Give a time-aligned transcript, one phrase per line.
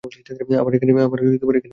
[0.61, 1.69] আমার এখানে বদলি হয়েছে।